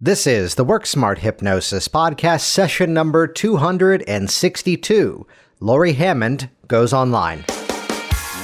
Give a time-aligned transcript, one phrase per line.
[0.00, 5.26] This is the Work Smart Hypnosis podcast, session number 262.
[5.58, 7.44] Laurie Hammond goes online.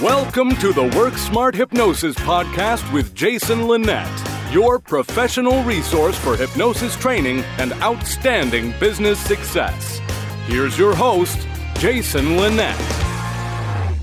[0.03, 4.11] Welcome to the Work Smart Hypnosis podcast with Jason Linett,
[4.53, 10.01] your professional resource for hypnosis training and outstanding business success.
[10.47, 11.47] Here's your host,
[11.77, 13.04] Jason Linett.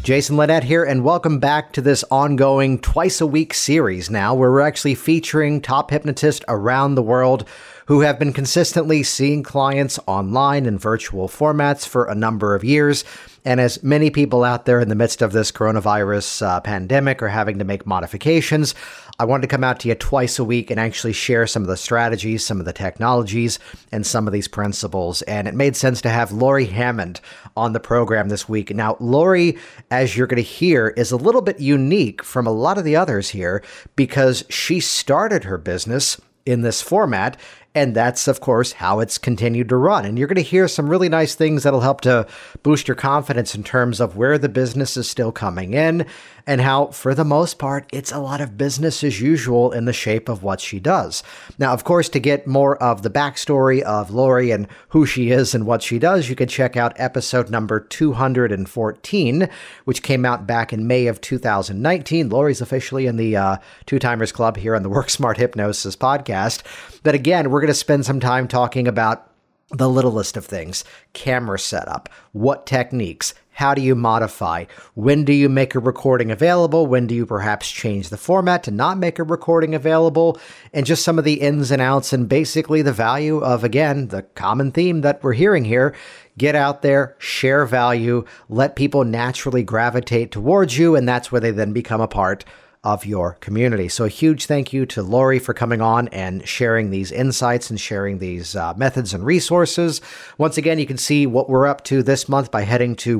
[0.04, 4.49] Jason Linett here, and welcome back to this ongoing twice a week series now, where
[4.49, 7.47] we're actually featuring top hypnotists around the world
[7.85, 13.03] who have been consistently seeing clients online in virtual formats for a number of years.
[13.45, 17.27] And as many people out there in the midst of this coronavirus uh, pandemic are
[17.27, 18.73] having to make modifications,
[19.21, 21.67] I wanted to come out to you twice a week and actually share some of
[21.67, 23.59] the strategies, some of the technologies,
[23.91, 25.21] and some of these principles.
[25.21, 27.21] And it made sense to have Laurie Hammond
[27.55, 28.73] on the program this week.
[28.73, 29.59] Now, Laurie,
[29.91, 32.95] as you're going to hear, is a little bit unique from a lot of the
[32.95, 33.62] others here
[33.95, 37.40] because she started her business in this format
[37.73, 40.05] and that's, of course, how it's continued to run.
[40.05, 42.27] And you're going to hear some really nice things that'll help to
[42.63, 46.05] boost your confidence in terms of where the business is still coming in
[46.48, 49.93] and how, for the most part, it's a lot of business as usual in the
[49.93, 51.23] shape of what she does.
[51.57, 55.53] Now, of course, to get more of the backstory of Lori and who she is
[55.55, 59.49] and what she does, you can check out episode number 214,
[59.85, 62.29] which came out back in May of 2019.
[62.29, 66.63] Lori's officially in the uh, Two Timers Club here on the Work Smart Hypnosis podcast.
[67.03, 69.29] But again, we're we're going to spend some time talking about
[69.69, 75.47] the littlest of things camera setup, what techniques, how do you modify, when do you
[75.47, 79.23] make a recording available, when do you perhaps change the format to not make a
[79.23, 80.40] recording available,
[80.73, 84.23] and just some of the ins and outs and basically the value of, again, the
[84.34, 85.94] common theme that we're hearing here.
[86.40, 91.51] Get out there, share value, let people naturally gravitate towards you, and that's where they
[91.51, 92.44] then become a part
[92.84, 93.88] of your community.
[93.88, 97.79] So, a huge thank you to Lori for coming on and sharing these insights and
[97.79, 100.01] sharing these uh, methods and resources.
[100.38, 103.19] Once again, you can see what we're up to this month by heading to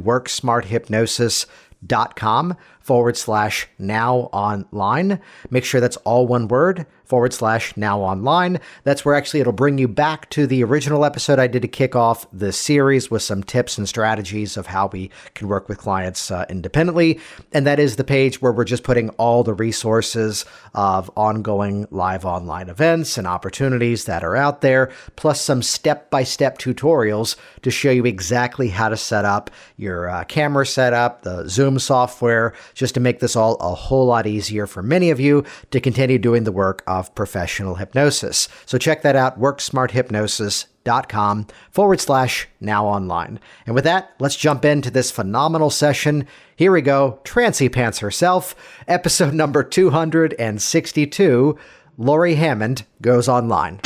[1.82, 5.20] worksmarthypnosis.com forward slash now online.
[5.50, 8.58] Make sure that's all one word forward slash now online.
[8.86, 11.94] That's where actually it'll bring you back to the original episode I did to kick
[11.94, 16.32] off the series with some tips and strategies of how we can work with clients
[16.32, 17.20] uh, independently.
[17.52, 22.26] And that is the page where we're just putting all the resources of ongoing live
[22.26, 27.70] online events and opportunities that are out there, plus some step by step tutorials to
[27.70, 32.93] show you exactly how to set up your uh, camera setup, the Zoom software, just
[32.93, 36.45] to make this all a whole lot easier for many of you to continue doing
[36.45, 38.48] the work of of professional hypnosis.
[38.65, 43.42] So check that out, worksmarthypnosis.com forward slash now online.
[43.65, 46.27] And with that, let's jump into this phenomenal session.
[46.55, 48.55] Here we go, Trancy Pants herself,
[48.87, 51.58] episode number 262.
[51.98, 53.81] Laurie Hammond goes online.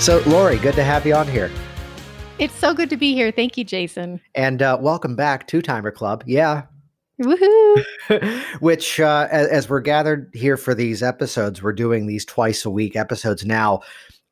[0.00, 1.50] So, Laurie, good to have you on here.
[2.38, 3.30] It's so good to be here.
[3.30, 4.20] Thank you, Jason.
[4.34, 6.22] And uh, welcome back to Timer Club.
[6.26, 6.64] Yeah,
[7.20, 8.42] Woohoo!
[8.60, 12.70] Which, uh, as, as, we're gathered here for these episodes, we're doing these twice a
[12.70, 13.80] week episodes now,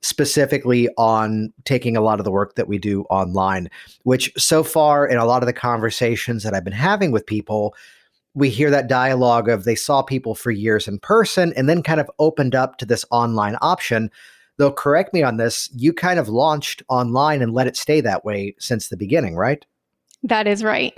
[0.03, 3.70] specifically on taking a lot of the work that we do online.
[4.03, 7.75] Which, so far, in a lot of the conversations that I've been having with people,
[8.34, 12.00] we hear that dialogue of they saw people for years in person and then kind
[12.00, 14.10] of opened up to this online option.
[14.56, 18.25] Though, correct me on this, you kind of launched online and let it stay that
[18.25, 19.65] way since the beginning, right?
[20.22, 20.94] That is right.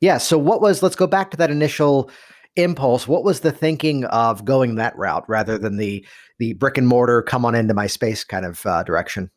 [0.00, 0.18] Yeah.
[0.18, 2.10] So, what was, let's go back to that initial
[2.56, 3.06] impulse.
[3.06, 6.04] What was the thinking of going that route rather than the,
[6.38, 9.30] the brick and mortar, come on into my space kind of uh, direction?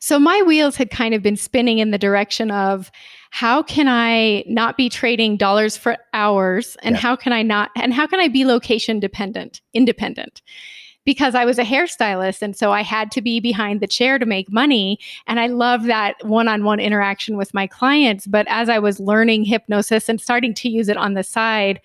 [0.00, 2.90] So, my wheels had kind of been spinning in the direction of
[3.30, 7.00] how can I not be trading dollars for hours and yeah.
[7.00, 10.42] how can I not, and how can I be location dependent, independent?
[11.10, 12.40] Because I was a hairstylist.
[12.40, 14.96] And so I had to be behind the chair to make money.
[15.26, 18.28] And I love that one on one interaction with my clients.
[18.28, 21.80] But as I was learning hypnosis and starting to use it on the side,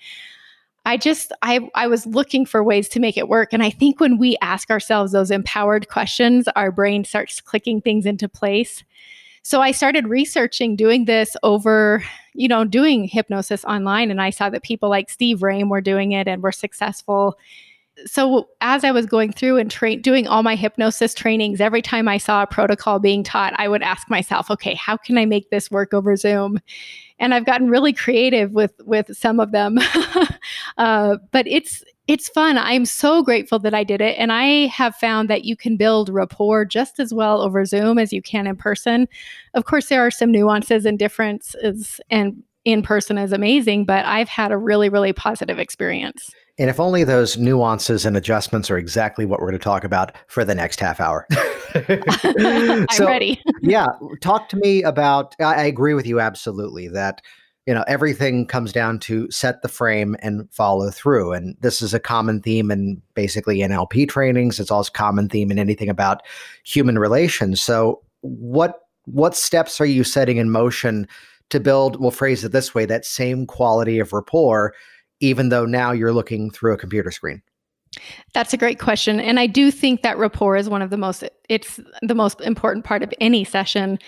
[0.86, 4.00] I just I I was looking for ways to make it work and I think
[4.00, 8.84] when we ask ourselves those empowered questions our brain starts clicking things into place.
[9.42, 12.04] So I started researching doing this over,
[12.36, 16.12] you know, doing hypnosis online and I saw that people like Steve Rame were doing
[16.12, 17.40] it and were successful
[18.06, 22.08] so as I was going through and tra- doing all my hypnosis trainings, every time
[22.08, 25.50] I saw a protocol being taught, I would ask myself, okay, how can I make
[25.50, 26.60] this work over Zoom?
[27.20, 29.78] And I've gotten really creative with with some of them,
[30.78, 32.58] uh, but it's it's fun.
[32.58, 36.10] I'm so grateful that I did it, and I have found that you can build
[36.10, 39.08] rapport just as well over Zoom as you can in person.
[39.54, 44.30] Of course, there are some nuances and differences, and in person is amazing, but I've
[44.30, 46.32] had a really really positive experience.
[46.58, 50.14] And if only those nuances and adjustments are exactly what we're going to talk about
[50.28, 51.28] for the next half hour.
[51.76, 53.42] I'm so, ready.
[53.62, 53.88] yeah.
[54.22, 57.22] Talk to me about, I, I agree with you absolutely that
[57.66, 61.94] you know everything comes down to set the frame and follow through and this is
[61.94, 66.22] a common theme in basically nlp trainings it's also a common theme in anything about
[66.64, 71.08] human relations so what what steps are you setting in motion
[71.50, 74.74] to build we'll phrase it this way that same quality of rapport
[75.20, 77.42] even though now you're looking through a computer screen?
[78.34, 81.24] That's a great question and i do think that rapport is one of the most
[81.48, 84.00] it's the most important part of any session.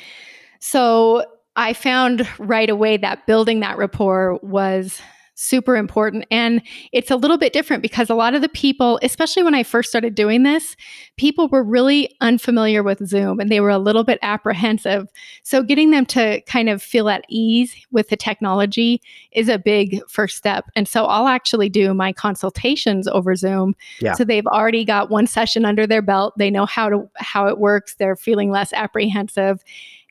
[0.60, 1.24] So
[1.56, 5.02] I found right away that building that rapport was
[5.38, 6.26] super important.
[6.32, 6.62] And
[6.92, 9.90] it's a little bit different because a lot of the people, especially when I first
[9.90, 10.76] started doing this,
[11.16, 15.08] people were really unfamiliar with Zoom and they were a little bit apprehensive.
[15.44, 19.00] So getting them to kind of feel at ease with the technology
[19.32, 20.66] is a big first step.
[20.76, 23.76] And so I'll actually do my consultations over Zoom.
[24.02, 24.14] Yeah.
[24.14, 26.34] So they've already got one session under their belt.
[26.38, 27.96] They know how to how it works.
[27.96, 29.64] They're feeling less apprehensive.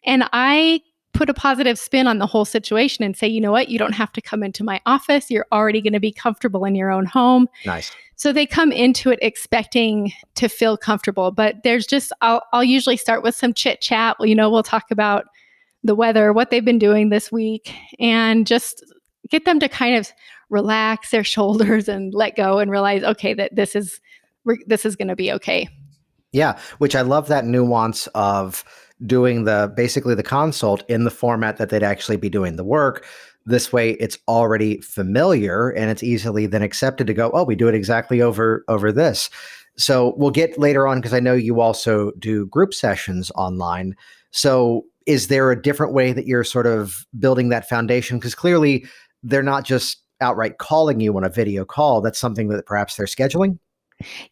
[0.04, 0.80] And I
[1.16, 3.94] put a positive spin on the whole situation and say, you know what, you don't
[3.94, 5.30] have to come into my office.
[5.30, 7.48] You're already going to be comfortable in your own home.
[7.64, 7.90] Nice.
[8.16, 12.96] So they come into it expecting to feel comfortable, but there's just, I'll, I'll usually
[12.96, 14.16] start with some chit chat.
[14.18, 15.24] Well, you know, we'll talk about
[15.82, 18.84] the weather, what they've been doing this week, and just
[19.30, 20.10] get them to kind of
[20.50, 24.00] relax their shoulders and let go and realize, okay, that this is,
[24.66, 25.68] this is going to be okay.
[26.32, 28.64] Yeah, which I love that nuance of
[29.04, 33.04] doing the basically the consult in the format that they'd actually be doing the work.
[33.44, 37.68] This way it's already familiar and it's easily then accepted to go, oh, we do
[37.68, 39.30] it exactly over over this.
[39.76, 43.94] So we'll get later on because I know you also do group sessions online.
[44.30, 48.18] So is there a different way that you're sort of building that foundation?
[48.18, 48.86] Because clearly
[49.22, 52.00] they're not just outright calling you on a video call.
[52.00, 53.58] That's something that perhaps they're scheduling.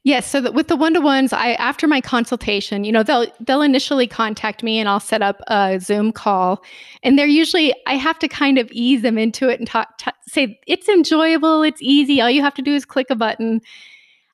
[0.02, 4.62] Yes, so with the one-to-ones, I after my consultation, you know, they'll they'll initially contact
[4.62, 6.62] me and I'll set up a Zoom call.
[7.02, 10.10] And they're usually I have to kind of ease them into it and talk, t-
[10.28, 12.20] say it's enjoyable, it's easy.
[12.20, 13.62] All you have to do is click a button.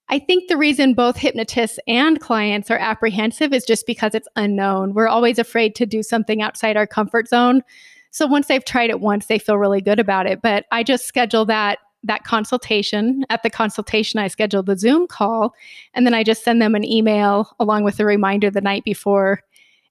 [0.09, 4.94] I think the reason both hypnotists and clients are apprehensive is just because it's unknown.
[4.94, 7.62] We're always afraid to do something outside our comfort zone.
[8.11, 10.43] So once they've tried it once, they feel really good about it.
[10.43, 13.25] But I just schedule that that consultation.
[13.31, 15.55] At the consultation, I schedule the Zoom call,
[15.94, 19.43] and then I just send them an email along with a reminder the night before.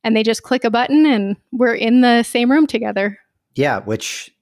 [0.04, 3.20] And they just click a button, and we're in the same room together.
[3.56, 4.34] Yeah, which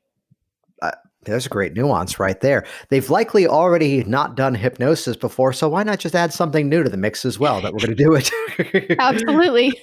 [0.81, 0.91] uh,
[1.23, 2.65] there's a great nuance right there.
[2.89, 6.89] They've likely already not done hypnosis before, so why not just add something new to
[6.89, 8.95] the mix as well that we're going to do it?
[8.99, 9.73] Absolutely.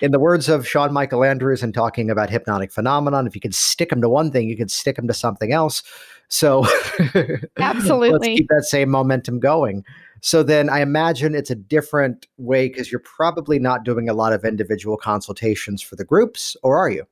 [0.00, 3.52] In the words of Sean Michael Andrews and talking about hypnotic phenomenon, if you can
[3.52, 5.82] stick them to one thing, you can stick them to something else.
[6.28, 6.64] So
[7.58, 9.84] absolutely, let's keep that same momentum going.
[10.20, 14.32] So then I imagine it's a different way because you're probably not doing a lot
[14.32, 17.04] of individual consultations for the groups, or are you?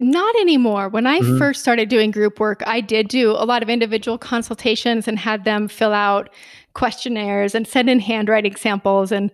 [0.00, 0.88] Not anymore.
[0.88, 1.38] When I mm-hmm.
[1.38, 5.44] first started doing group work, I did do a lot of individual consultations and had
[5.44, 6.30] them fill out
[6.74, 9.32] questionnaires and send in handwriting samples and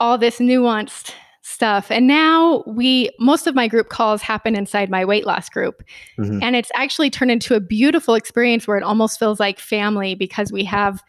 [0.00, 1.12] all this nuanced
[1.48, 1.90] stuff.
[1.90, 5.82] And now we, most of my group calls happen inside my weight loss group.
[6.18, 6.40] Mm-hmm.
[6.42, 10.52] And it's actually turned into a beautiful experience where it almost feels like family because
[10.52, 11.02] we have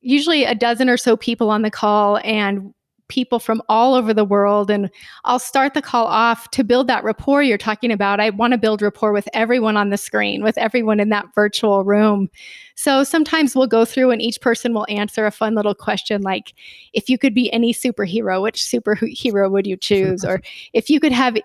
[0.00, 2.74] usually a dozen or so people on the call and
[3.10, 4.70] people from all over the world.
[4.70, 4.90] And
[5.24, 8.20] I'll start the call off to build that rapport you're talking about.
[8.20, 11.84] I want to build rapport with everyone on the screen, with everyone in that virtual
[11.84, 12.30] room.
[12.76, 16.54] So sometimes we'll go through and each person will answer a fun little question like,
[16.94, 20.24] if you could be any superhero, which superhero would you choose?
[20.24, 20.40] or
[20.72, 21.36] if you could have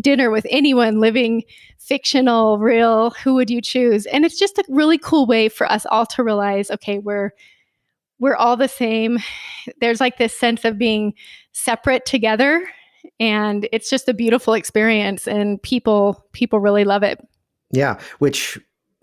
[0.00, 1.42] dinner with anyone living
[1.78, 4.06] fictional, real, who would you choose?
[4.06, 7.32] And it's just a really cool way for us all to realize, okay, we're
[8.20, 9.18] we're all the same.
[9.80, 11.14] There's like this sense of being
[11.52, 12.68] separate together
[13.20, 17.20] and it's just a beautiful experience and people people really love it.
[17.70, 18.58] Yeah, which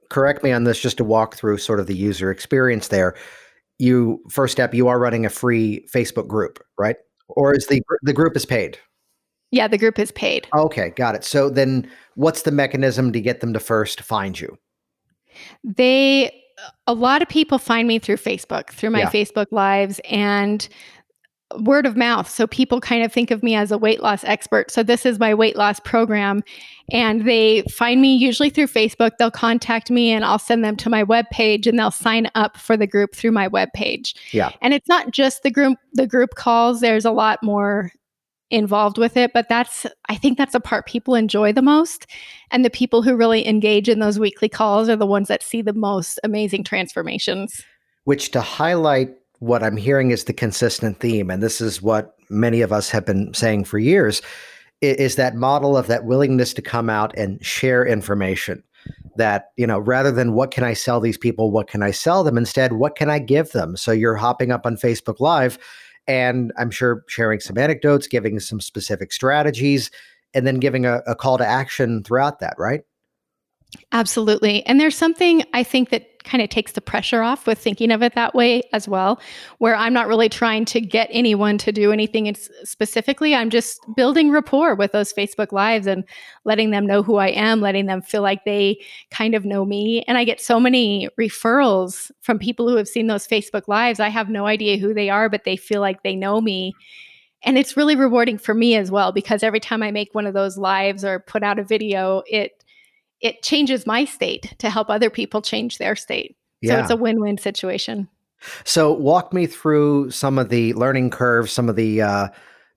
[0.09, 3.15] correct me on this just to walk through sort of the user experience there.
[3.79, 6.95] You first step you are running a free Facebook group, right?
[7.29, 8.77] Or is the the group is paid?
[9.51, 10.47] Yeah, the group is paid.
[10.55, 11.23] Okay, got it.
[11.23, 14.57] So then what's the mechanism to get them to first find you?
[15.63, 16.31] They
[16.87, 19.11] a lot of people find me through Facebook, through my yeah.
[19.11, 20.67] Facebook lives and
[21.59, 22.29] word of mouth.
[22.29, 24.71] So people kind of think of me as a weight loss expert.
[24.71, 26.43] So this is my weight loss program.
[26.91, 29.11] And they find me usually through Facebook.
[29.17, 32.57] They'll contact me and I'll send them to my web page and they'll sign up
[32.57, 34.15] for the group through my web page.
[34.31, 34.51] Yeah.
[34.61, 36.81] And it's not just the group the group calls.
[36.81, 37.91] There's a lot more
[38.51, 42.05] involved with it but that's i think that's the part people enjoy the most.
[42.51, 45.61] And the people who really engage in those weekly calls are the ones that see
[45.61, 47.63] the most amazing transformations.
[48.03, 49.09] Which to highlight
[49.39, 53.05] what i'm hearing is the consistent theme and this is what many of us have
[53.05, 54.21] been saying for years
[54.81, 58.63] is that model of that willingness to come out and share information.
[59.17, 62.23] That you know rather than what can i sell these people what can i sell
[62.23, 62.37] them?
[62.37, 63.75] Instead what can i give them?
[63.77, 65.57] So you're hopping up on facebook live
[66.07, 69.91] and I'm sure sharing some anecdotes, giving some specific strategies,
[70.33, 72.81] and then giving a, a call to action throughout that, right?
[73.91, 74.65] Absolutely.
[74.65, 78.03] And there's something I think that kind of takes the pressure off with thinking of
[78.03, 79.21] it that way as well,
[79.59, 83.33] where I'm not really trying to get anyone to do anything specifically.
[83.33, 86.03] I'm just building rapport with those Facebook Lives and
[86.43, 88.77] letting them know who I am, letting them feel like they
[89.11, 90.03] kind of know me.
[90.07, 93.99] And I get so many referrals from people who have seen those Facebook Lives.
[93.99, 96.73] I have no idea who they are, but they feel like they know me.
[97.43, 100.33] And it's really rewarding for me as well because every time I make one of
[100.33, 102.63] those lives or put out a video, it
[103.21, 106.35] it changes my state to help other people change their state.
[106.61, 106.75] Yeah.
[106.75, 108.07] So it's a win-win situation.
[108.63, 112.27] So walk me through some of the learning curves, some of the uh,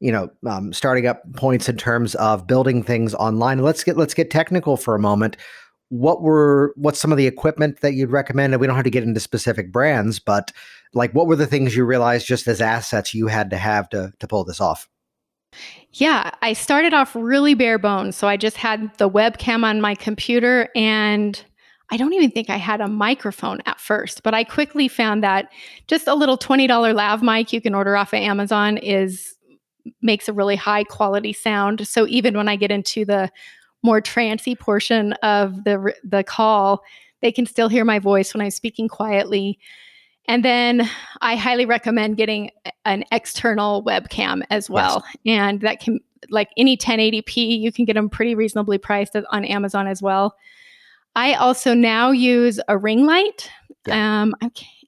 [0.01, 3.59] you know um, starting up points in terms of building things online.
[3.59, 5.37] Let's get let's get technical for a moment.
[5.91, 8.55] What were what's some of the equipment that you'd recommend?
[8.55, 10.53] And we don't have to get into specific brands, but
[10.95, 14.13] like what were the things you realized just as assets you had to have to
[14.19, 14.89] to pull this off?
[15.93, 18.17] Yeah, I started off really bare bones.
[18.17, 21.43] So I just had the webcam on my computer and
[21.91, 25.51] I don't even think I had a microphone at first, but I quickly found that
[25.87, 29.35] just a little $20 lav mic you can order off of Amazon is
[30.03, 31.89] makes a really high quality sound.
[31.89, 33.31] So even when I get into the
[33.83, 36.83] more trancy portion of the the call,
[37.23, 39.59] they can still hear my voice when I'm speaking quietly.
[40.29, 40.89] And then
[41.23, 42.51] I highly recommend getting
[42.85, 45.03] an external webcam as well.
[45.25, 45.41] Yes.
[45.41, 49.87] And that can, like any 1080p, you can get them pretty reasonably priced on Amazon
[49.87, 50.37] as well.
[51.17, 53.51] I also now use a ring light.
[53.87, 54.23] Yeah.
[54.23, 54.35] Um,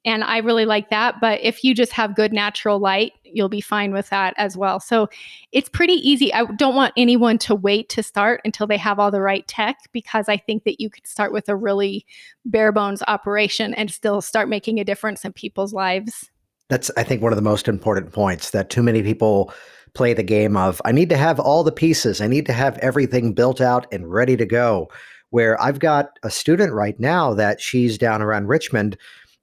[0.04, 1.20] and I really like that.
[1.20, 4.80] But if you just have good natural light, you'll be fine with that as well.
[4.80, 5.08] So
[5.52, 6.32] it's pretty easy.
[6.32, 9.76] I don't want anyone to wait to start until they have all the right tech
[9.92, 12.06] because I think that you could start with a really
[12.44, 16.30] bare bones operation and still start making a difference in people's lives.
[16.68, 19.52] That's, I think, one of the most important points that too many people
[19.94, 22.78] play the game of I need to have all the pieces, I need to have
[22.78, 24.88] everything built out and ready to go.
[25.30, 28.96] Where I've got a student right now that she's down around Richmond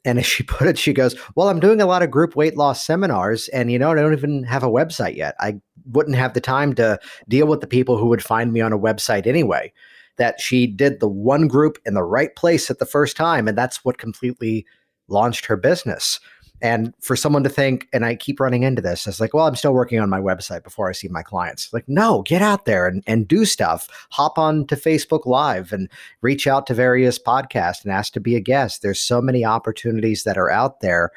[0.07, 2.57] and as she put it, she goes, Well, I'm doing a lot of group weight
[2.57, 5.35] loss seminars, and you know, I don't even have a website yet.
[5.39, 8.73] I wouldn't have the time to deal with the people who would find me on
[8.73, 9.71] a website anyway.
[10.17, 13.55] That she did the one group in the right place at the first time, and
[13.55, 14.65] that's what completely
[15.09, 16.19] launched her business.
[16.61, 19.55] And for someone to think, and I keep running into this, it's like, well, I'm
[19.55, 21.71] still working on my website before I see my clients.
[21.71, 23.87] Like, no, get out there and, and do stuff.
[24.11, 25.87] Hop on to Facebook Live and
[26.21, 28.81] reach out to various podcasts and ask to be a guest.
[28.81, 31.11] There's so many opportunities that are out there.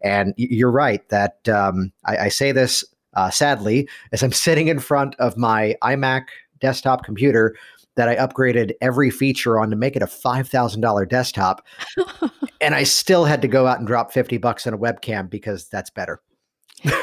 [0.00, 2.84] And you're right that um, I, I, say this
[3.14, 6.26] uh, sadly as I'm sitting in front of my iMac
[6.60, 7.56] desktop computer
[7.96, 11.64] that I upgraded every feature on to make it a $5,000 desktop.
[12.60, 15.68] and I still had to go out and drop 50 bucks on a webcam because
[15.68, 16.20] that's better.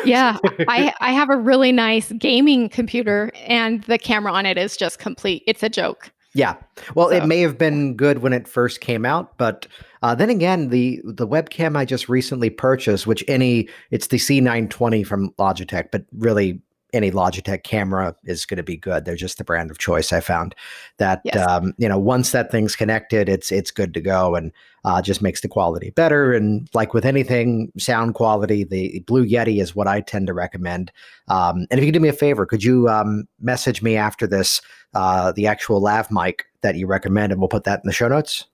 [0.06, 4.78] yeah, I I have a really nice gaming computer and the camera on it is
[4.78, 5.44] just complete.
[5.48, 6.12] It's a joke.
[6.34, 6.56] Yeah.
[6.96, 7.16] Well, so.
[7.16, 9.68] it may have been good when it first came out, but
[10.02, 15.06] uh, then again, the the webcam I just recently purchased, which any it's the C920
[15.06, 16.62] from Logitech, but really
[16.94, 19.06] any Logitech camera is going to be good.
[19.06, 20.12] They're just the brand of choice.
[20.12, 20.56] I found
[20.98, 21.48] that yes.
[21.48, 24.52] um, you know once that thing's connected, it's it's good to go and
[24.84, 26.34] uh, just makes the quality better.
[26.34, 30.92] And like with anything, sound quality, the Blue Yeti is what I tend to recommend.
[31.28, 34.28] Um, and if you could do me a favor, could you um, message me after
[34.28, 34.62] this
[34.94, 38.08] uh, the actual lav mic that you recommend, and we'll put that in the show
[38.08, 38.46] notes.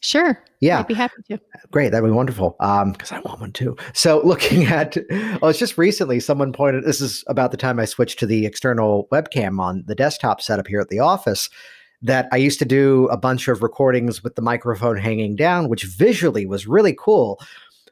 [0.00, 0.42] Sure.
[0.60, 0.80] Yeah.
[0.80, 1.38] I'd be happy to.
[1.70, 1.92] Great.
[1.92, 2.56] That'd be wonderful.
[2.60, 3.76] Um, because I want one too.
[3.92, 4.96] So looking at
[5.42, 8.46] oh, it's just recently someone pointed this is about the time I switched to the
[8.46, 11.48] external webcam on the desktop setup here at the office
[12.02, 15.84] that I used to do a bunch of recordings with the microphone hanging down, which
[15.84, 17.38] visually was really cool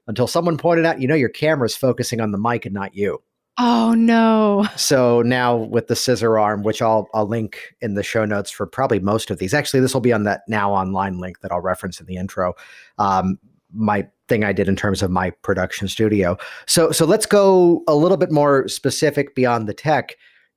[0.06, 3.22] until someone pointed out, you know, your camera's focusing on the mic and not you.
[3.58, 4.66] Oh no.
[4.76, 8.66] So now with the scissor arm, which I'll I'll link in the show notes for
[8.66, 9.52] probably most of these.
[9.52, 12.54] Actually, this will be on that now online link that I'll reference in the intro.
[12.98, 13.38] Um,
[13.72, 16.38] my thing I did in terms of my production studio.
[16.66, 20.14] So so let's go a little bit more specific beyond the tech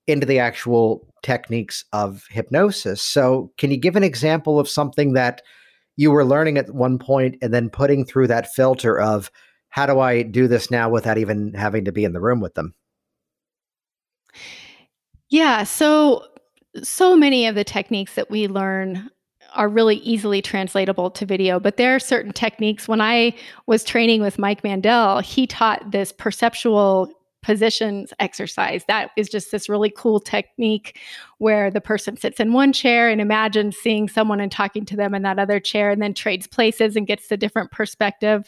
[0.07, 3.01] into the actual techniques of hypnosis.
[3.01, 5.41] So can you give an example of something that
[5.97, 9.31] you were learning at one point and then putting through that filter of
[9.69, 12.55] how do I do this now without even having to be in the room with
[12.55, 12.73] them?
[15.29, 15.63] Yeah.
[15.63, 16.25] So,
[16.83, 19.09] so many of the techniques that we learn
[19.53, 22.87] are really easily translatable to video, but there are certain techniques.
[22.87, 23.35] When I
[23.67, 28.83] was training with Mike Mandel, he taught this perceptual positions exercise.
[28.87, 30.99] That is just this really cool technique
[31.39, 35.15] where the person sits in one chair and imagines seeing someone and talking to them
[35.15, 38.47] in that other chair and then trades places and gets a different perspective.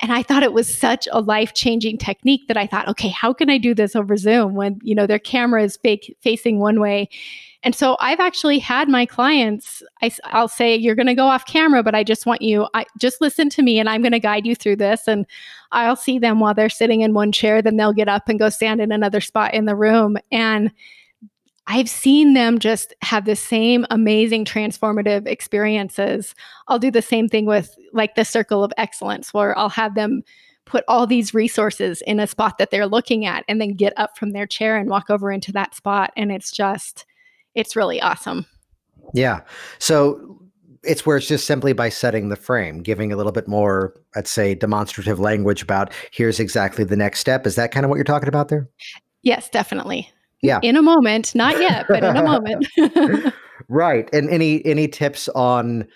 [0.00, 3.48] And I thought it was such a life-changing technique that I thought, okay, how can
[3.48, 7.08] I do this over Zoom when, you know, their camera is fake, facing one way
[7.64, 11.44] and so I've actually had my clients, I, will say, you're going to go off
[11.44, 14.20] camera, but I just want you, I just listen to me and I'm going to
[14.20, 15.08] guide you through this.
[15.08, 15.26] And
[15.72, 18.48] I'll see them while they're sitting in one chair, then they'll get up and go
[18.48, 20.18] stand in another spot in the room.
[20.30, 20.70] And
[21.66, 26.36] I've seen them just have the same amazing transformative experiences.
[26.68, 30.22] I'll do the same thing with like the circle of excellence, where I'll have them
[30.64, 34.16] put all these resources in a spot that they're looking at and then get up
[34.16, 36.12] from their chair and walk over into that spot.
[36.16, 37.04] And it's just,
[37.58, 38.46] it's really awesome.
[39.12, 39.40] Yeah.
[39.78, 40.38] So
[40.84, 44.30] it's where it's just simply by setting the frame, giving a little bit more, let's
[44.30, 47.46] say, demonstrative language about here's exactly the next step.
[47.46, 48.68] Is that kind of what you're talking about there?
[49.22, 50.08] Yes, definitely.
[50.40, 50.60] Yeah.
[50.62, 53.34] In a moment, not yet, but in a moment.
[53.68, 54.08] right.
[54.12, 55.86] And any any tips on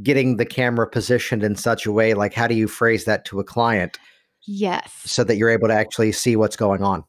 [0.00, 3.40] getting the camera positioned in such a way like how do you phrase that to
[3.40, 3.98] a client?
[4.46, 4.92] Yes.
[5.04, 7.02] So that you're able to actually see what's going on.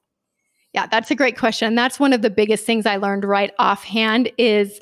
[0.74, 1.76] Yeah, that's a great question.
[1.76, 4.80] That's one of the biggest things I learned right offhand is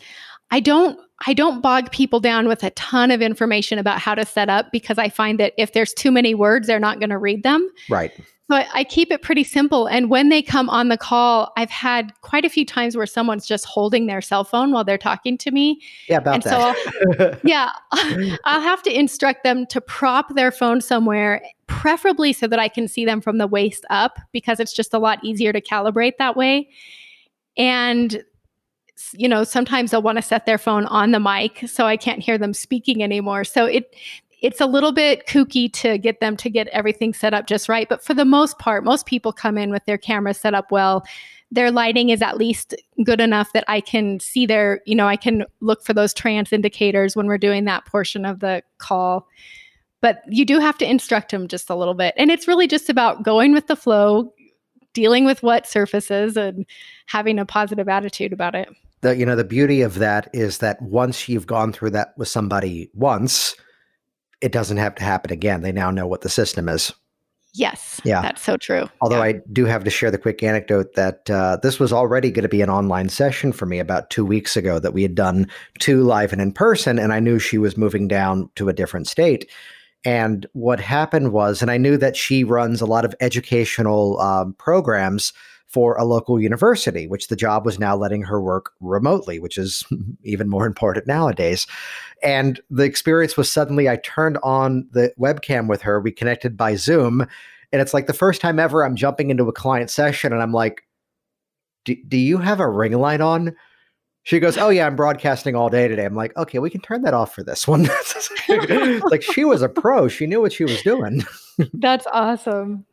[0.51, 4.25] I don't I don't bog people down with a ton of information about how to
[4.25, 7.17] set up because I find that if there's too many words, they're not going to
[7.17, 7.69] read them.
[7.89, 8.11] Right.
[8.49, 9.85] So I, I, keep it pretty simple.
[9.85, 13.45] And when they come on the call, I've had quite a few times where someone's
[13.45, 15.79] just holding their cell phone while they're talking to me.
[16.07, 16.49] Yeah, about and that.
[16.49, 17.69] So I'll, yeah,
[18.45, 22.87] I'll have to instruct them to prop their phone somewhere, preferably so that I can
[22.87, 26.35] see them from the waist up because it's just a lot easier to calibrate that
[26.35, 26.69] way.
[27.55, 28.23] And
[29.13, 32.21] you know sometimes they'll want to set their phone on the mic so i can't
[32.21, 33.95] hear them speaking anymore so it
[34.41, 37.89] it's a little bit kooky to get them to get everything set up just right.
[37.89, 41.05] But for the most part, most people come in with their camera set up well.
[41.51, 45.15] Their lighting is at least good enough that I can see their, you know, I
[45.15, 49.27] can look for those trance indicators when we're doing that portion of the call.
[50.01, 52.13] But you do have to instruct them just a little bit.
[52.17, 54.33] And it's really just about going with the flow,
[54.93, 56.65] dealing with what surfaces, and
[57.07, 58.69] having a positive attitude about it.
[59.01, 62.27] The, you know, the beauty of that is that once you've gone through that with
[62.27, 63.55] somebody once,
[64.41, 65.61] it doesn't have to happen again.
[65.61, 66.93] They now know what the system is.
[67.53, 67.99] Yes.
[68.03, 68.21] Yeah.
[68.21, 68.87] That's so true.
[69.01, 69.35] Although yeah.
[69.37, 72.49] I do have to share the quick anecdote that uh, this was already going to
[72.49, 75.47] be an online session for me about two weeks ago that we had done
[75.79, 79.07] two live and in person, and I knew she was moving down to a different
[79.07, 79.49] state.
[80.05, 84.53] And what happened was, and I knew that she runs a lot of educational um,
[84.53, 85.33] programs
[85.69, 89.85] for a local university, which the job was now letting her work remotely, which is
[90.23, 91.67] even more important nowadays.
[92.23, 96.01] And the experience was suddenly I turned on the webcam with her.
[96.01, 97.21] We connected by Zoom.
[97.71, 100.53] And it's like the first time ever I'm jumping into a client session and I'm
[100.53, 100.83] like,
[101.85, 103.55] do you have a ring light on?
[104.23, 107.01] She goes, "Oh yeah, I'm broadcasting all day today." I'm like, "Okay, we can turn
[107.01, 107.89] that off for this one."
[109.09, 111.23] like she was a pro; she knew what she was doing.
[111.73, 112.85] That's awesome.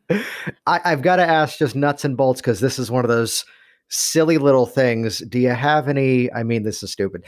[0.65, 3.45] I, I've got to ask, just nuts and bolts, because this is one of those
[3.89, 5.19] silly little things.
[5.19, 6.31] Do you have any?
[6.33, 7.25] I mean, this is stupid.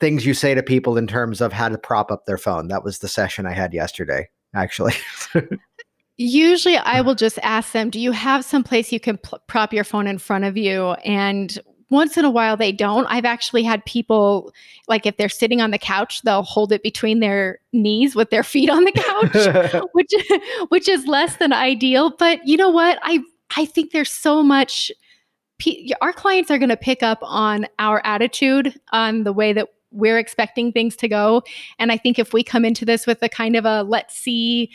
[0.00, 2.68] Things you say to people in terms of how to prop up their phone.
[2.68, 4.94] That was the session I had yesterday, actually.
[6.16, 9.72] Usually, I will just ask them, Do you have some place you can pl- prop
[9.72, 10.92] your phone in front of you?
[11.04, 11.56] And
[11.90, 13.06] once in a while they don't.
[13.06, 14.52] I've actually had people
[14.88, 18.42] like if they're sitting on the couch, they'll hold it between their knees with their
[18.42, 20.12] feet on the couch, which
[20.68, 22.98] which is less than ideal, but you know what?
[23.02, 23.20] I
[23.56, 24.90] I think there's so much
[26.00, 30.18] our clients are going to pick up on our attitude on the way that we're
[30.18, 31.42] expecting things to go
[31.78, 34.70] and i think if we come into this with a kind of a let's see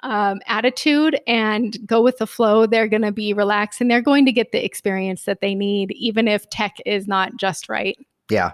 [0.00, 4.26] um, attitude and go with the flow, they're going to be relaxed and they're going
[4.26, 7.98] to get the experience that they need, even if tech is not just right.
[8.30, 8.52] Yeah.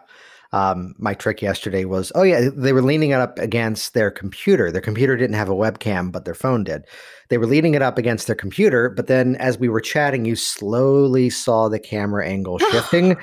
[0.52, 4.70] Um, my trick yesterday was, oh yeah, they were leaning it up against their computer.
[4.70, 6.84] Their computer didn't have a webcam, but their phone did.
[7.28, 10.36] They were leaning it up against their computer, but then as we were chatting, you
[10.36, 13.16] slowly saw the camera angle shifting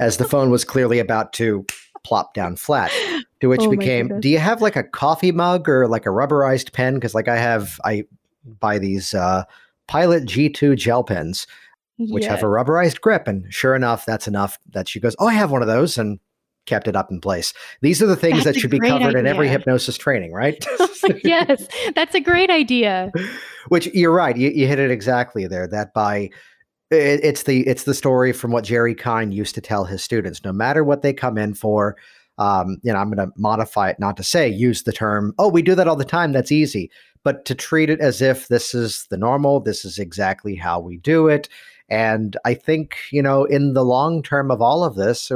[0.00, 1.66] as the phone was clearly about to
[2.06, 2.92] plop down flat.
[3.40, 6.72] To which oh became, do you have like a coffee mug or like a rubberized
[6.72, 6.94] pen?
[6.94, 8.04] Because like I have, I
[8.60, 9.42] buy these uh,
[9.88, 11.46] Pilot G2 gel pens,
[11.98, 15.32] which have a rubberized grip, and sure enough, that's enough that she goes, "Oh, I
[15.34, 16.18] have one of those," and
[16.66, 17.52] kept it up in place.
[17.80, 19.18] These are the things that's that should be covered idea.
[19.18, 20.64] in every hypnosis training, right?
[21.24, 23.12] yes, that's a great idea.
[23.68, 24.36] Which you're right.
[24.36, 25.66] You, you hit it exactly there.
[25.66, 26.30] That by
[26.90, 30.44] It, it's the it's the story from what Jerry Kein used to tell his students.
[30.44, 31.96] No matter what they come in for,
[32.38, 35.34] um, you know, I'm going to modify it not to say use the term.
[35.38, 36.32] Oh, we do that all the time.
[36.32, 36.90] That's easy,
[37.24, 39.60] but to treat it as if this is the normal.
[39.60, 41.48] This is exactly how we do it.
[41.88, 45.30] And I think, you know, in the long term of all of this,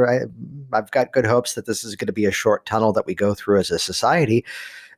[0.73, 3.15] I've got good hopes that this is going to be a short tunnel that we
[3.15, 4.45] go through as a society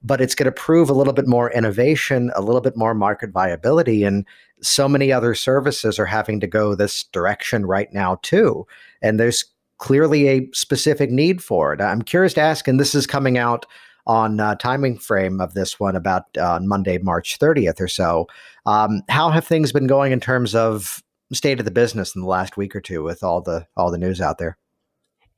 [0.04, 3.30] but it's going to prove a little bit more innovation, a little bit more market
[3.30, 4.02] viability.
[4.04, 4.26] And
[4.62, 8.66] so many other services are having to go this direction right now, too.
[9.00, 9.44] And there's
[9.78, 11.80] clearly a specific need for it.
[11.80, 13.66] I'm curious to ask, and this is coming out
[14.06, 18.26] on uh, timing frame of this one about uh, Monday, March 30th or so.
[18.66, 22.28] Um, how have things been going in terms of state of the business in the
[22.28, 24.58] last week or two with all the all the news out there?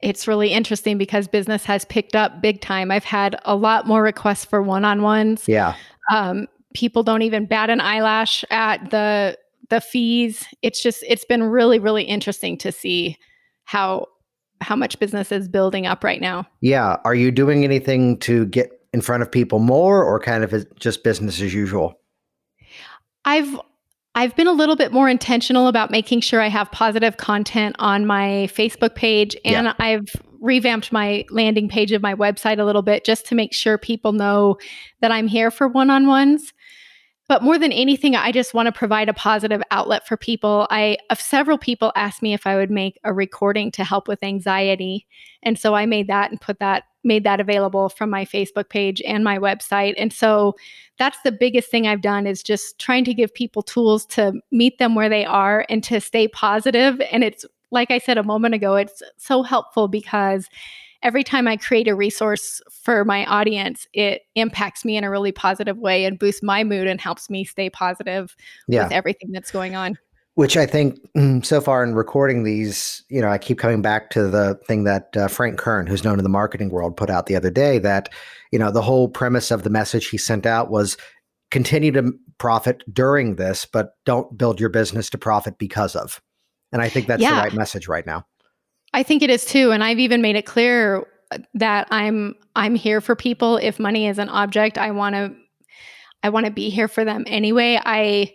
[0.04, 2.90] it's really interesting because business has picked up big time.
[2.90, 5.48] I've had a lot more requests for one-on-ones.
[5.48, 5.74] Yeah.
[6.12, 9.38] Um, people don't even bat an eyelash at the
[9.70, 10.44] the fees.
[10.62, 13.16] It's just it's been really really interesting to see
[13.64, 14.06] how
[14.60, 16.46] how much business is building up right now.
[16.60, 16.96] Yeah.
[17.04, 21.04] Are you doing anything to get in front of people more or kind of just
[21.04, 22.00] business as usual?
[23.24, 23.58] I've
[24.14, 28.06] I've been a little bit more intentional about making sure I have positive content on
[28.06, 29.74] my Facebook page and yeah.
[29.78, 30.06] I've
[30.44, 34.12] revamped my landing page of my website a little bit just to make sure people
[34.12, 34.58] know
[35.00, 36.52] that I'm here for one-on-ones.
[37.26, 40.66] But more than anything, I just want to provide a positive outlet for people.
[40.70, 44.22] I of several people asked me if I would make a recording to help with
[44.22, 45.06] anxiety.
[45.42, 49.00] And so I made that and put that made that available from my Facebook page
[49.02, 49.94] and my website.
[49.98, 50.54] And so
[50.98, 54.78] that's the biggest thing I've done is just trying to give people tools to meet
[54.78, 57.00] them where they are and to stay positive.
[57.12, 60.48] And it's like I said a moment ago, it's so helpful because
[61.02, 65.32] every time I create a resource for my audience, it impacts me in a really
[65.32, 68.34] positive way and boosts my mood and helps me stay positive
[68.68, 68.84] yeah.
[68.84, 69.98] with everything that's going on.
[70.36, 74.10] Which I think mm, so far in recording these, you know, I keep coming back
[74.10, 77.26] to the thing that uh, Frank Kern, who's known in the marketing world, put out
[77.26, 78.08] the other day that,
[78.50, 80.96] you know, the whole premise of the message he sent out was
[81.52, 86.20] continue to profit during this, but don't build your business to profit because of.
[86.74, 87.36] And I think that's yeah.
[87.36, 88.26] the right message right now.
[88.92, 91.06] I think it is too, and I've even made it clear
[91.54, 93.56] that I'm I'm here for people.
[93.56, 95.34] If money is an object, I want to
[96.24, 97.80] I want to be here for them anyway.
[97.82, 98.34] I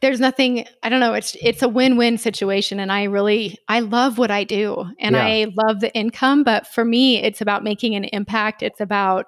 [0.00, 4.18] there's nothing I don't know, it's it's a win-win situation and I really I love
[4.18, 5.24] what I do and yeah.
[5.24, 8.62] I love the income, but for me it's about making an impact.
[8.62, 9.26] It's about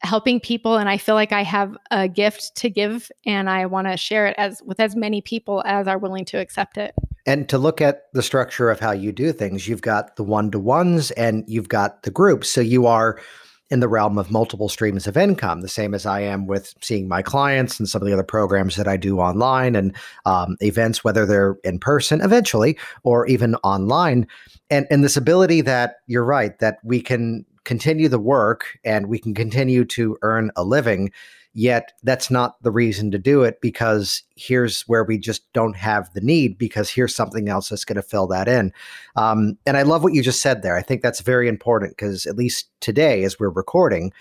[0.00, 3.88] helping people and I feel like I have a gift to give and I want
[3.88, 6.94] to share it as with as many people as are willing to accept it.
[7.28, 10.50] And to look at the structure of how you do things, you've got the one
[10.50, 12.48] to ones and you've got the groups.
[12.48, 13.20] So you are
[13.68, 17.06] in the realm of multiple streams of income, the same as I am with seeing
[17.06, 21.04] my clients and some of the other programs that I do online and um, events,
[21.04, 24.26] whether they're in person eventually or even online.
[24.70, 29.18] And, and this ability that you're right, that we can continue the work and we
[29.18, 31.12] can continue to earn a living
[31.54, 36.12] Yet that's not the reason to do it because here's where we just don't have
[36.12, 38.72] the need because here's something else that's going to fill that in.
[39.16, 40.76] Um, and I love what you just said there.
[40.76, 44.12] I think that's very important because at least today, as we're recording,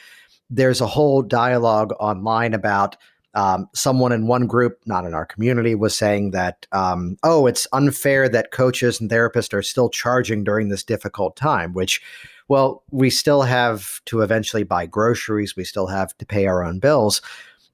[0.50, 2.98] there's a whole dialogue online about
[3.38, 7.68] um, someone in one group, not in our community, was saying that, um, oh, it's
[7.72, 12.02] unfair that coaches and therapists are still charging during this difficult time, which
[12.48, 15.56] well, we still have to eventually buy groceries.
[15.56, 17.22] We still have to pay our own bills.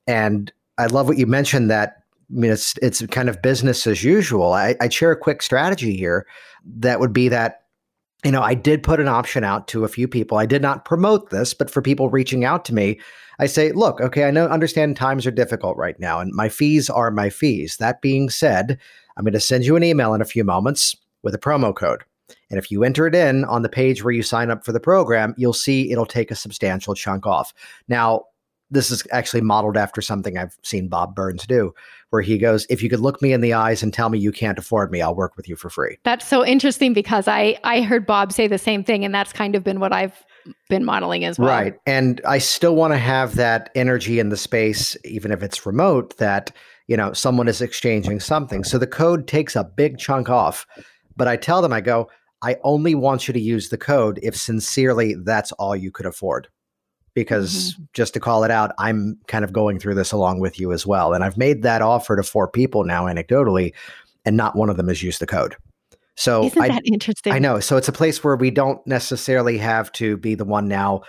[0.07, 4.03] And I love what you mentioned that I mean, it's it's kind of business as
[4.03, 4.53] usual.
[4.53, 6.25] I, I share a quick strategy here
[6.77, 7.63] that would be that,
[8.23, 10.37] you know, I did put an option out to a few people.
[10.37, 12.99] I did not promote this, but for people reaching out to me,
[13.39, 16.89] I say, look, okay, I know understand times are difficult right now, and my fees
[16.89, 17.77] are my fees.
[17.77, 18.79] That being said,
[19.17, 22.03] I'm going to send you an email in a few moments with a promo code.
[22.53, 24.79] And if you enter it in on the page where you sign up for the
[24.79, 27.51] program, you'll see it'll take a substantial chunk off.
[27.87, 28.25] Now,
[28.69, 31.73] this is actually modeled after something I've seen Bob Burns do,
[32.11, 34.31] where he goes, If you could look me in the eyes and tell me you
[34.31, 35.97] can't afford me, I'll work with you for free.
[36.03, 39.55] That's so interesting because I, I heard Bob say the same thing, and that's kind
[39.55, 40.23] of been what I've
[40.69, 41.49] been modeling as well.
[41.49, 41.73] Right.
[41.87, 46.17] And I still want to have that energy in the space, even if it's remote,
[46.17, 46.51] that
[46.85, 48.63] you know someone is exchanging something.
[48.63, 50.67] So the code takes a big chunk off.
[51.15, 52.09] But I tell them, I go,
[52.43, 56.47] I only want you to use the code if sincerely that's all you could afford.
[57.15, 57.83] Because mm-hmm.
[57.93, 60.85] just to call it out, I'm kind of going through this along with you as
[60.85, 61.13] well.
[61.13, 63.73] And I've made that offer to four people now, anecdotally,
[64.25, 65.55] and not one of them has used the code.
[66.15, 67.33] So isn't I, that interesting?
[67.33, 67.59] I know.
[67.59, 71.01] So it's a place where we don't necessarily have to be the one now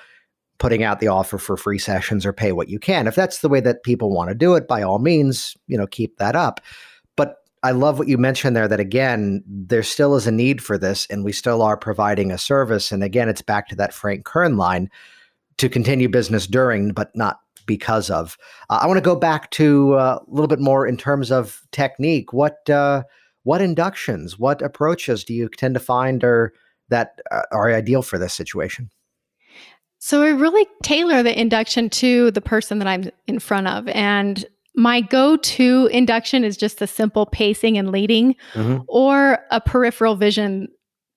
[0.58, 3.06] putting out the offer for free sessions or pay what you can.
[3.06, 5.86] If that's the way that people want to do it, by all means, you know,
[5.86, 6.60] keep that up.
[7.64, 11.06] I love what you mentioned there that again, there still is a need for this
[11.06, 12.92] and we still are providing a service.
[12.92, 14.90] And again, it's back to that Frank Kern line
[15.56, 18.36] to continue business during, but not because of.
[18.68, 21.62] Uh, I want to go back to uh, a little bit more in terms of
[21.72, 22.34] technique.
[22.34, 23.04] What uh,
[23.44, 26.52] what inductions, what approaches do you tend to find are
[26.90, 28.90] that uh, are ideal for this situation?
[30.00, 34.44] So I really tailor the induction to the person that I'm in front of, and
[34.74, 38.82] my go-to induction is just a simple pacing and leading, mm-hmm.
[38.88, 40.68] or a peripheral vision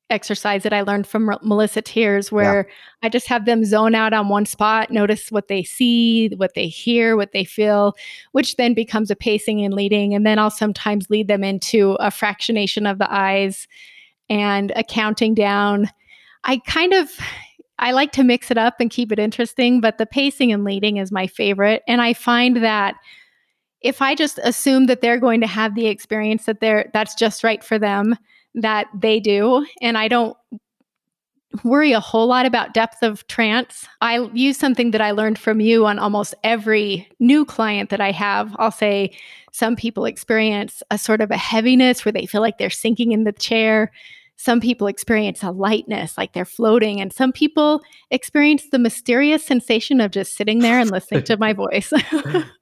[0.10, 2.74] exercise that I learned from R- Melissa Tiers, where yeah.
[3.04, 6.68] I just have them zone out on one spot, notice what they see, what they
[6.68, 7.94] hear, what they feel,
[8.32, 10.14] which then becomes a pacing and leading.
[10.14, 13.68] And then I'll sometimes lead them into a fractionation of the eyes
[14.30, 15.90] and a counting down.
[16.44, 17.10] I kind of
[17.80, 20.98] I like to mix it up and keep it interesting, but the pacing and leading
[20.98, 21.84] is my favorite.
[21.88, 22.96] And I find that
[23.82, 27.44] if I just assume that they're going to have the experience that they're that's just
[27.44, 28.16] right for them,
[28.56, 29.66] that they do.
[29.82, 30.36] And I don't
[31.64, 33.88] worry a whole lot about depth of trance.
[34.02, 38.12] I use something that I learned from you on almost every new client that I
[38.12, 38.56] have.
[38.60, 39.16] I'll say
[39.52, 43.24] some people experience a sort of a heaviness where they feel like they're sinking in
[43.24, 43.92] the chair.
[44.36, 50.00] Some people experience a lightness, like they're floating, and some people experience the mysterious sensation
[50.00, 51.92] of just sitting there and listening to my voice.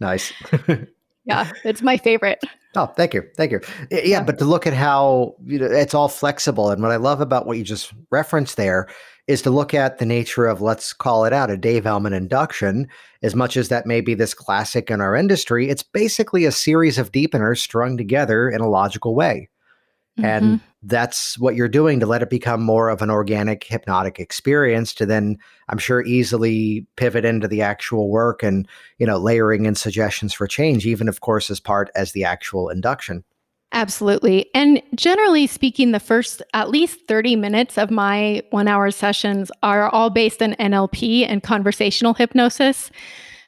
[0.00, 0.32] nice.
[1.24, 2.42] yeah, it's my favorite.
[2.76, 3.60] Oh, thank you, thank you.
[3.90, 6.96] Yeah, yeah, but to look at how you know it's all flexible, and what I
[6.96, 8.88] love about what you just referenced there
[9.26, 12.88] is to look at the nature of let's call it out a Dave Elman induction.
[13.22, 16.98] As much as that may be this classic in our industry, it's basically a series
[16.98, 19.48] of deepeners strung together in a logical way.
[20.18, 20.24] Mm-hmm.
[20.24, 24.92] And that's what you're doing to let it become more of an organic hypnotic experience
[24.94, 28.66] to then I'm sure easily pivot into the actual work and,
[28.98, 32.68] you know, layering in suggestions for change, even of course as part as the actual
[32.68, 33.24] induction.
[33.72, 34.48] Absolutely.
[34.54, 39.90] And generally speaking, the first at least 30 minutes of my one hour sessions are
[39.90, 42.90] all based on NLP and conversational hypnosis.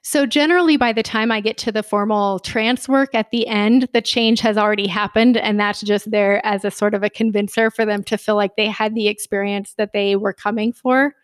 [0.02, 3.86] So, generally, by the time I get to the formal trance work at the end,
[3.92, 5.36] the change has already happened.
[5.36, 8.56] And that's just there as a sort of a convincer for them to feel like
[8.56, 11.14] they had the experience that they were coming for.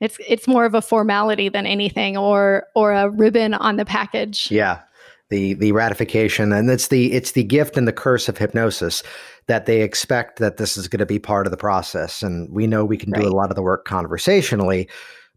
[0.00, 4.50] It's it's more of a formality than anything or or a ribbon on the package.
[4.50, 4.80] Yeah.
[5.28, 9.04] The the ratification and it's the it's the gift and the curse of hypnosis
[9.46, 12.66] that they expect that this is going to be part of the process and we
[12.66, 13.22] know we can right.
[13.22, 14.88] do a lot of the work conversationally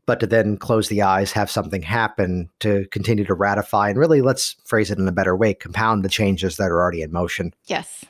[0.06, 4.22] but to then close the eyes, have something happen to continue to ratify and really,
[4.22, 7.54] let's phrase it in a better way, compound the changes that are already in motion.
[7.66, 8.04] Yes.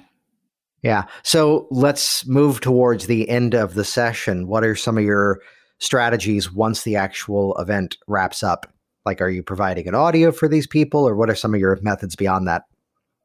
[0.82, 1.06] Yeah.
[1.24, 4.48] So let's move towards the end of the session.
[4.48, 5.40] What are some of your
[5.80, 8.74] strategies once the actual event wraps up?
[9.06, 11.78] Like, are you providing an audio for these people, or what are some of your
[11.82, 12.64] methods beyond that?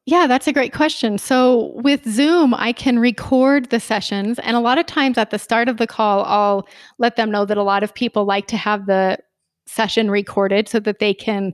[0.09, 1.19] Yeah, that's a great question.
[1.19, 4.39] So with Zoom, I can record the sessions.
[4.39, 6.67] And a lot of times at the start of the call, I'll
[6.97, 9.19] let them know that a lot of people like to have the
[9.67, 11.53] session recorded so that they can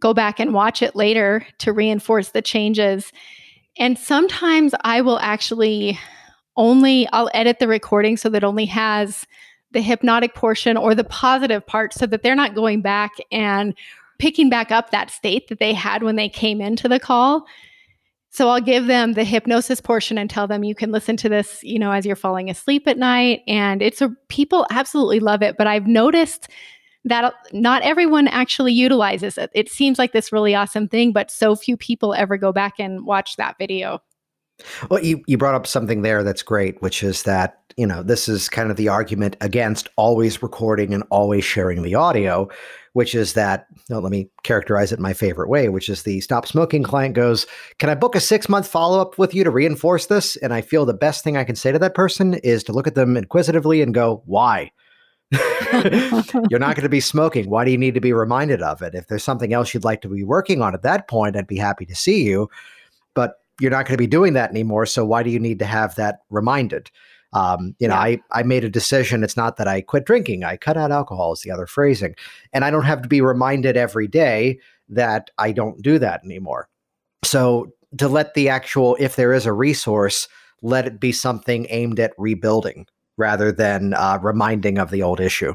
[0.00, 3.12] go back and watch it later to reinforce the changes.
[3.78, 6.00] And sometimes I will actually
[6.56, 9.24] only I'll edit the recording so that only has
[9.70, 13.72] the hypnotic portion or the positive part so that they're not going back and
[14.18, 17.46] picking back up that state that they had when they came into the call.
[18.38, 21.58] So I'll give them the hypnosis portion and tell them you can listen to this,
[21.64, 23.40] you know, as you're falling asleep at night.
[23.48, 25.56] And it's a people absolutely love it.
[25.58, 26.48] But I've noticed
[27.04, 29.50] that not everyone actually utilizes it.
[29.54, 33.04] It seems like this really awesome thing, but so few people ever go back and
[33.04, 34.00] watch that video.
[34.88, 38.28] Well, you, you brought up something there that's great, which is that, you know, this
[38.28, 42.48] is kind of the argument against always recording and always sharing the audio,
[42.94, 46.82] which is that, let me characterize it my favorite way, which is the stop smoking
[46.82, 47.46] client goes,
[47.78, 50.34] Can I book a six month follow up with you to reinforce this?
[50.38, 52.88] And I feel the best thing I can say to that person is to look
[52.88, 54.72] at them inquisitively and go, Why?
[56.50, 57.48] You're not going to be smoking.
[57.48, 58.96] Why do you need to be reminded of it?
[58.96, 61.58] If there's something else you'd like to be working on at that point, I'd be
[61.58, 62.50] happy to see you.
[63.14, 64.86] But you're not going to be doing that anymore.
[64.86, 66.90] So why do you need to have that reminded?
[67.32, 68.00] Um, you know, yeah.
[68.00, 69.22] I, I made a decision.
[69.22, 70.44] It's not that I quit drinking.
[70.44, 72.14] I cut out alcohol is the other phrasing.
[72.52, 76.68] And I don't have to be reminded every day that I don't do that anymore.
[77.24, 80.28] So to let the actual, if there is a resource,
[80.62, 82.86] let it be something aimed at rebuilding
[83.16, 85.54] rather than uh, reminding of the old issue.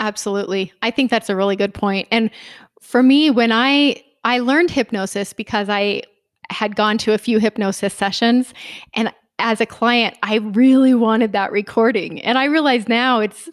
[0.00, 0.72] Absolutely.
[0.82, 2.08] I think that's a really good point.
[2.10, 2.30] And
[2.80, 6.02] for me, when I I learned hypnosis because I
[6.50, 8.52] had gone to a few hypnosis sessions
[8.94, 13.48] and as a client I really wanted that recording and I realize now it's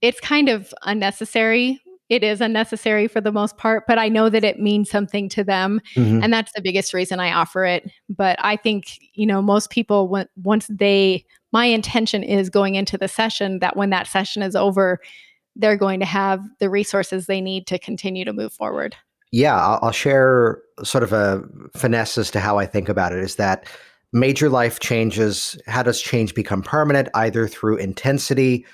[0.00, 4.44] it's kind of unnecessary it is unnecessary for the most part, but I know that
[4.44, 5.80] it means something to them.
[5.96, 6.22] Mm-hmm.
[6.22, 7.90] And that's the biggest reason I offer it.
[8.10, 12.98] But I think, you know, most people, when, once they, my intention is going into
[12.98, 15.00] the session that when that session is over,
[15.56, 18.94] they're going to have the resources they need to continue to move forward.
[19.32, 21.42] Yeah, I'll, I'll share sort of a
[21.74, 23.66] finesse as to how I think about it is that
[24.14, 27.08] major life changes, how does change become permanent?
[27.14, 28.64] Either through intensity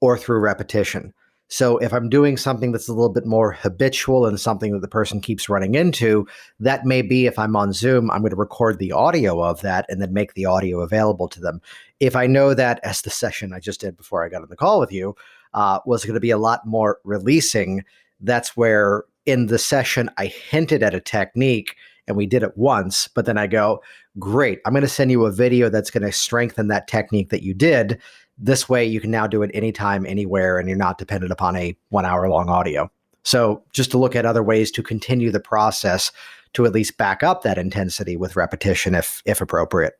[0.00, 1.12] or through repetition.
[1.48, 4.88] So if I'm doing something that's a little bit more habitual and something that the
[4.88, 6.28] person keeps running into,
[6.60, 9.84] that may be if I'm on Zoom, I'm going to record the audio of that
[9.88, 11.60] and then make the audio available to them.
[11.98, 14.54] If I know that, as the session I just did before I got on the
[14.54, 15.16] call with you,
[15.52, 17.84] uh, was going to be a lot more releasing,
[18.20, 21.74] that's where in the session I hinted at a technique
[22.10, 23.82] and we did it once, but then I go,
[24.18, 27.42] great, I'm going to send you a video that's going to strengthen that technique that
[27.42, 27.98] you did
[28.40, 31.76] this way, you can now do it anytime, anywhere, and you're not dependent upon a
[31.90, 32.90] one hour long audio.
[33.22, 36.10] So, just to look at other ways to continue the process
[36.54, 39.94] to at least back up that intensity with repetition if if appropriate.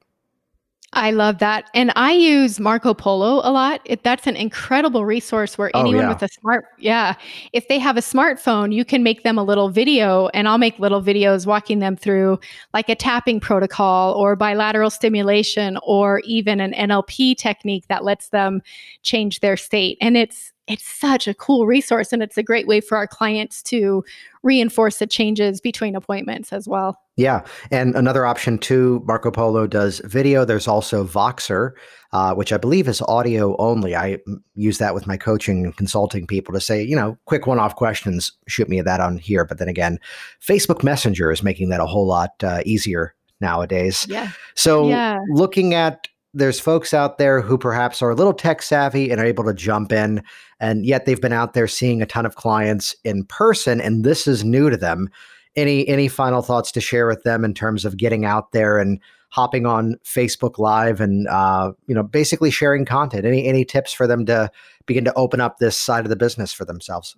[0.93, 1.71] I love that.
[1.73, 3.81] And I use Marco Polo a lot.
[3.85, 6.09] It, that's an incredible resource where oh, anyone yeah.
[6.09, 7.15] with a smart, yeah,
[7.53, 10.81] if they have a smartphone, you can make them a little video and I'll make
[10.81, 12.41] little videos walking them through
[12.75, 18.61] like a tapping protocol or bilateral stimulation or even an NLP technique that lets them
[19.03, 19.97] change their state.
[20.01, 23.63] And it's it's such a cool resource and it's a great way for our clients
[23.65, 24.05] to
[24.43, 26.97] reinforce the changes between appointments as well.
[27.17, 27.45] Yeah.
[27.71, 30.45] And another option too, Marco Polo does video.
[30.45, 31.73] There's also Voxer,
[32.13, 33.95] uh, which I believe is audio only.
[33.95, 34.19] I
[34.55, 37.77] use that with my coaching and consulting people to say, you know, quick one off
[37.77, 39.45] questions, shoot me that on here.
[39.45, 39.99] But then again,
[40.41, 44.07] Facebook Messenger is making that a whole lot uh, easier nowadays.
[44.09, 44.31] Yeah.
[44.55, 45.19] So yeah.
[45.31, 49.27] looking at there's folks out there who perhaps are a little tech savvy and are
[49.27, 50.23] able to jump in
[50.61, 54.27] and yet they've been out there seeing a ton of clients in person and this
[54.27, 55.09] is new to them
[55.57, 59.01] any any final thoughts to share with them in terms of getting out there and
[59.31, 64.07] hopping on facebook live and uh, you know basically sharing content any any tips for
[64.07, 64.51] them to
[64.87, 67.17] begin to open up this side of the business for themselves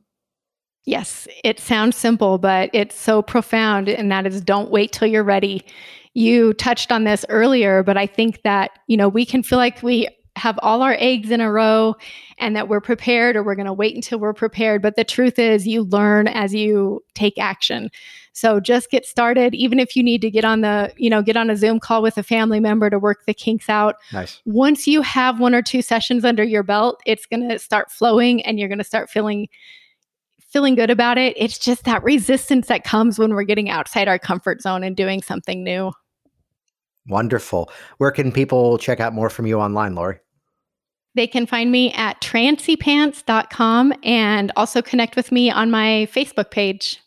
[0.85, 3.89] Yes, it sounds simple, but it's so profound.
[3.89, 5.65] And that is don't wait till you're ready.
[6.15, 9.83] You touched on this earlier, but I think that, you know, we can feel like
[9.83, 11.95] we have all our eggs in a row
[12.39, 14.81] and that we're prepared or we're going to wait until we're prepared.
[14.81, 17.91] But the truth is, you learn as you take action.
[18.33, 21.37] So just get started, even if you need to get on the, you know, get
[21.37, 23.97] on a Zoom call with a family member to work the kinks out.
[24.13, 24.41] Nice.
[24.47, 28.43] Once you have one or two sessions under your belt, it's going to start flowing
[28.47, 29.49] and you're going to start feeling
[30.49, 31.35] feeling good about it.
[31.39, 35.23] It's just that resistance that comes when we're getting outside our comfort zone and doing
[35.23, 35.93] something new.
[37.09, 37.71] Wonderful.
[37.99, 40.19] Where can people check out more from you online, Lori?
[41.15, 47.01] They can find me at trancypants.com and also connect with me on my Facebook page.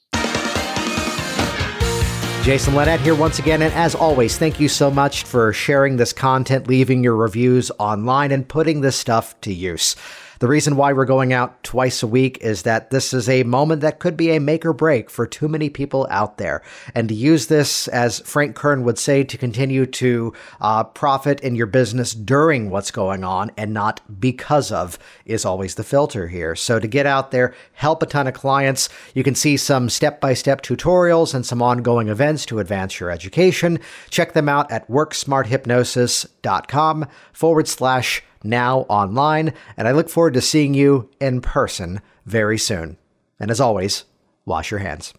[2.45, 3.63] Jason Linett here once again.
[3.63, 8.31] And as always, thank you so much for sharing this content, leaving your reviews online,
[8.31, 9.95] and putting this stuff to use.
[10.39, 13.81] The reason why we're going out twice a week is that this is a moment
[13.81, 16.61] that could be a make or break for too many people out there.
[16.93, 21.55] And to use this, as Frank Kern would say, to continue to uh, profit in
[21.55, 26.55] your business during what's going on and not because of is always the filter here.
[26.55, 30.19] So to get out there, help a ton of clients, you can see some step
[30.19, 33.79] by step tutorials and some ongoing events to advance your education.
[34.09, 40.73] Check them out at worksmarthypnosis.com forward slash now online, and I look forward to seeing
[40.73, 42.97] you in person very soon.
[43.39, 44.05] And as always,
[44.45, 45.13] wash your hands.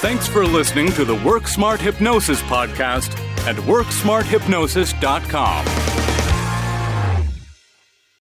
[0.00, 3.10] Thanks for listening to the Work Smart Hypnosis podcast
[3.46, 5.89] at WorkSmartHypnosis.com.